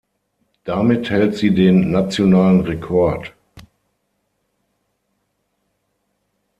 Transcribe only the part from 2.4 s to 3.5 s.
Rekord.